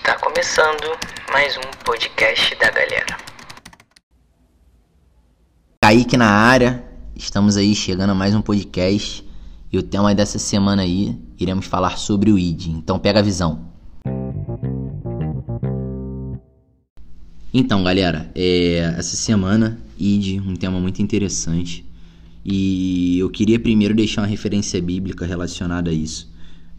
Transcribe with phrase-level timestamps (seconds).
[0.00, 0.98] Está começando
[1.30, 3.18] mais um podcast da galera.
[5.84, 6.82] Kaique na área,
[7.14, 9.22] estamos aí chegando a mais um podcast
[9.70, 12.68] e o tema dessa semana aí iremos falar sobre o ID.
[12.68, 13.70] Então pega a visão.
[17.52, 21.84] Então, galera, é, essa semana ID, um tema muito interessante
[22.42, 26.29] e eu queria primeiro deixar uma referência bíblica relacionada a isso.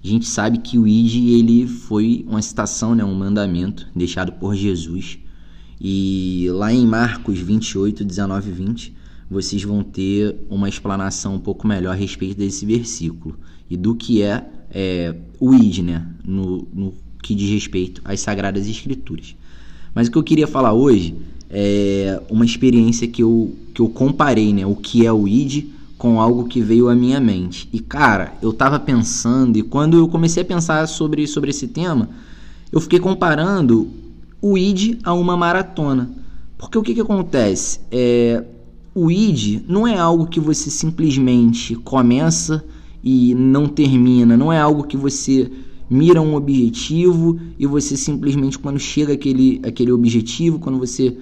[0.04, 4.56] A gente sabe que o ID ele foi uma citação, né, um mandamento deixado por
[4.56, 5.20] Jesus.
[5.80, 8.96] E lá em Marcos 28, 19 e 20,
[9.30, 13.38] vocês vão ter uma explanação um pouco melhor a respeito desse versículo
[13.70, 18.68] e do que é, é o ID, né, no, no que diz respeito às Sagradas
[18.68, 19.36] Escrituras.
[19.94, 21.16] Mas o que eu queria falar hoje
[21.48, 25.66] é uma experiência que eu, que eu comparei, né, o que é o ID
[26.02, 27.70] com algo que veio à minha mente.
[27.72, 32.10] E cara, eu tava pensando e quando eu comecei a pensar sobre, sobre esse tema,
[32.72, 33.88] eu fiquei comparando
[34.42, 36.10] o ID a uma maratona.
[36.58, 37.82] Porque o que, que acontece?
[37.92, 38.44] É,
[38.96, 42.66] o ID não é algo que você simplesmente começa
[43.04, 45.52] e não termina, não é algo que você
[45.88, 51.16] mira um objetivo e você simplesmente quando chega aquele, aquele objetivo, quando você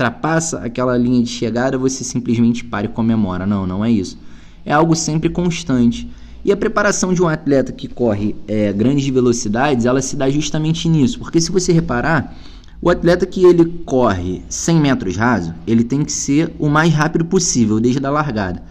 [0.00, 3.46] ultrapassa aquela linha de chegada, você simplesmente para e comemora.
[3.46, 4.18] Não, não é isso.
[4.64, 6.10] É algo sempre constante.
[6.42, 10.88] E a preparação de um atleta que corre é, grandes velocidades, ela se dá justamente
[10.88, 11.18] nisso.
[11.18, 12.34] Porque se você reparar,
[12.80, 17.26] o atleta que ele corre 100 metros raso, ele tem que ser o mais rápido
[17.26, 18.62] possível, desde a largada.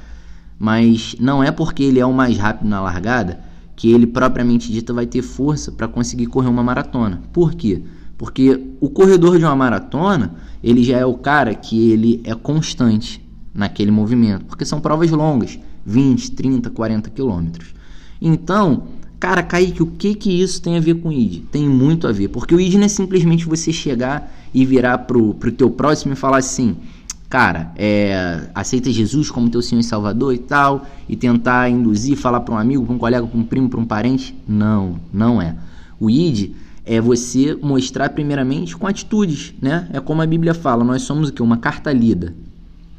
[0.58, 3.40] Mas não é porque ele é o mais rápido na largada
[3.76, 7.22] que ele propriamente dito vai ter força para conseguir correr uma maratona.
[7.32, 7.82] Por quê?
[8.20, 13.26] Porque o corredor de uma maratona, ele já é o cara que ele é constante
[13.56, 17.74] naquele movimento, porque são provas longas, 20, 30, 40 quilômetros.
[18.22, 18.84] Então,
[19.18, 21.46] cara, Kaique, o que que isso tem a ver com ID?
[21.50, 25.34] Tem muito a ver, porque o ID não é simplesmente você chegar e virar pro,
[25.36, 26.76] pro teu próximo e falar assim,
[27.30, 32.42] cara, é, aceita Jesus como teu Senhor e Salvador e tal, e tentar induzir, falar
[32.42, 34.36] para um amigo, para um colega, para um primo, para um parente.
[34.46, 35.56] Não, não é.
[35.98, 36.52] O ID
[36.90, 39.88] é você mostrar primeiramente com atitudes, né?
[39.94, 41.44] É como a Bíblia fala, nós somos o que?
[41.44, 42.34] Uma carta lida.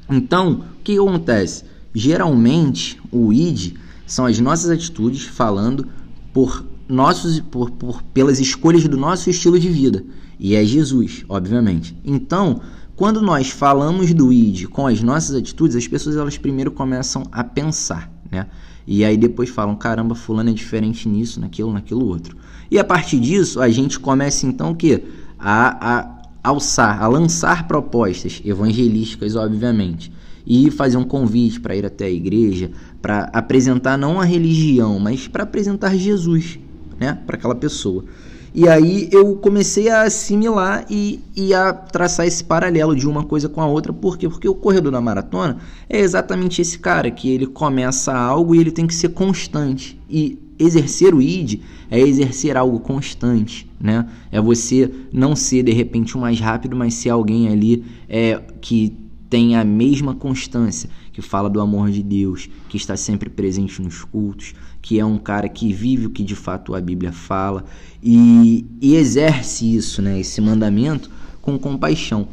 [0.09, 1.65] Então, o que acontece?
[1.93, 3.75] Geralmente, o id
[4.07, 5.89] são as nossas atitudes falando
[6.33, 10.05] por nossos por, por pelas escolhas do nosso estilo de vida.
[10.39, 11.97] E é Jesus, obviamente.
[12.05, 12.61] Então,
[12.95, 17.43] quando nós falamos do id com as nossas atitudes, as pessoas elas primeiro começam a
[17.43, 18.47] pensar, né?
[18.87, 22.37] E aí depois falam, caramba, fulano é diferente nisso, naquilo, naquilo outro.
[22.71, 25.05] E a partir disso, a gente começa então o quê?
[25.39, 30.13] A, a alçar, a lançar propostas evangelísticas, obviamente,
[30.47, 32.71] e fazer um convite para ir até a igreja,
[33.01, 36.59] para apresentar não a religião, mas para apresentar Jesus,
[36.99, 38.05] né, para aquela pessoa.
[38.53, 43.49] E aí eu comecei a assimilar e, e a traçar esse paralelo de uma coisa
[43.49, 43.93] com a outra.
[43.93, 44.29] Por quê?
[44.29, 48.71] Porque o corredor da maratona é exatamente esse cara que ele começa algo e ele
[48.71, 50.01] tem que ser constante.
[50.09, 54.07] E exercer o id é exercer algo constante, né?
[54.31, 59.10] É você não ser de repente o mais rápido, mas ser alguém ali é, que
[59.31, 64.03] tem a mesma constância, que fala do amor de Deus, que está sempre presente nos
[64.03, 67.65] cultos, que é um cara que vive o que de fato a Bíblia fala
[68.03, 71.09] e, e exerce isso, né, esse mandamento
[71.41, 72.29] com compaixão.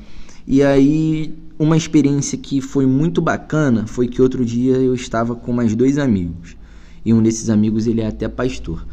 [0.47, 5.53] E aí uma experiência que foi muito bacana foi que outro dia eu estava com
[5.53, 6.55] mais dois amigos
[7.05, 8.85] e um desses amigos ele é até pastor.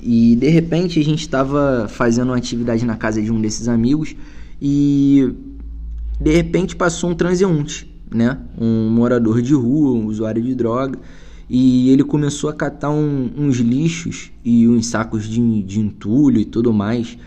[0.00, 4.16] E de repente a gente estava fazendo uma atividade na casa de um desses amigos
[4.60, 5.32] e
[6.22, 8.38] de repente passou um transeunte, né?
[8.58, 10.98] Um morador de rua, um usuário de droga,
[11.50, 16.44] e ele começou a catar um, uns lixos e uns sacos de, de entulho e
[16.44, 17.18] tudo mais.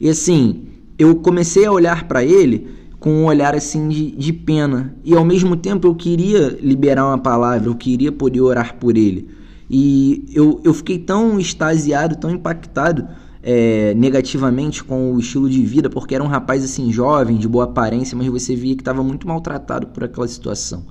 [0.00, 2.68] E assim, eu comecei a olhar para ele
[3.00, 4.94] com um olhar assim de, de pena.
[5.04, 9.28] E ao mesmo tempo eu queria liberar uma palavra, eu queria poder orar por ele.
[9.68, 13.06] E eu, eu fiquei tão extasiado, tão impactado
[13.46, 17.64] é, negativamente com o estilo de vida, porque era um rapaz assim jovem, de boa
[17.64, 20.86] aparência, mas você via que estava muito maltratado por aquela situação.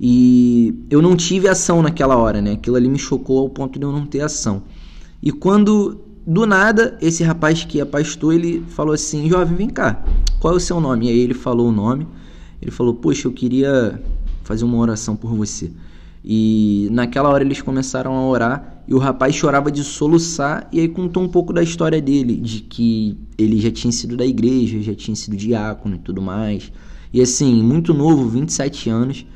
[0.00, 2.54] E eu não tive ação naquela hora, né?
[2.54, 4.64] Aquilo ali me chocou ao ponto de eu não ter ação.
[5.22, 10.04] E quando do nada esse rapaz que é pastor, ele falou assim: "Jovem, vem cá.
[10.40, 12.08] Qual é o seu nome?" E aí ele falou o nome.
[12.60, 14.02] Ele falou: "Poxa, eu queria
[14.42, 15.70] fazer uma oração por você."
[16.24, 20.88] E naquela hora eles começaram a orar e o rapaz chorava de soluçar e aí
[20.88, 24.94] contou um pouco da história dele, de que ele já tinha sido da igreja, já
[24.94, 26.72] tinha sido diácono e tudo mais.
[27.12, 29.26] E assim, muito novo, 27 anos,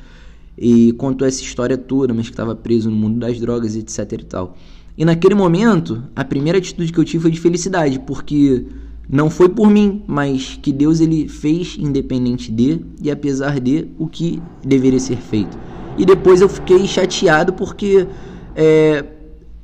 [0.57, 4.25] e contou essa história toda, mas que estava preso no mundo das drogas, etc e
[4.25, 4.57] tal.
[4.97, 8.65] E naquele momento, a primeira atitude que eu tive foi de felicidade, porque
[9.07, 14.07] não foi por mim, mas que Deus ele fez independente de e apesar de o
[14.07, 15.68] que deveria ser feito.
[15.99, 18.07] E depois eu fiquei chateado porque
[18.55, 19.03] é,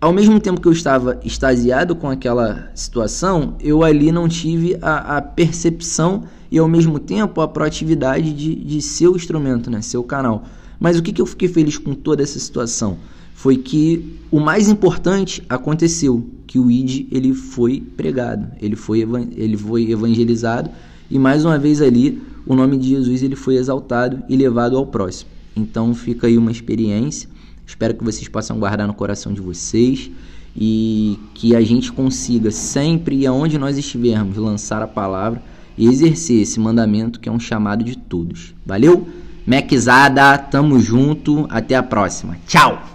[0.01, 5.15] ao mesmo tempo que eu estava extasiado com aquela situação, eu ali não tive a,
[5.15, 9.97] a percepção e ao mesmo tempo a proatividade de, de ser o instrumento, né, ser
[9.97, 10.43] o canal.
[10.77, 12.97] Mas o que, que eu fiquei feliz com toda essa situação?
[13.33, 19.55] Foi que o mais importante aconteceu, que o ID ele foi pregado, ele foi, ele
[19.55, 20.69] foi evangelizado
[21.09, 24.85] e mais uma vez ali o nome de Jesus ele foi exaltado e levado ao
[24.85, 25.34] próximo.
[25.55, 27.29] Então fica aí uma experiência.
[27.65, 30.11] Espero que vocês possam guardar no coração de vocês
[30.55, 35.41] e que a gente consiga sempre e aonde nós estivermos lançar a palavra
[35.77, 38.53] e exercer esse mandamento que é um chamado de todos.
[38.65, 39.07] Valeu?
[39.45, 42.37] Mequizada, tamo junto, até a próxima.
[42.47, 42.81] Tchau!